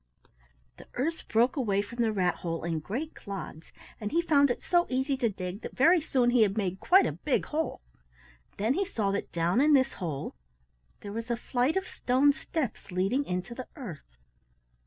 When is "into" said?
13.25-13.53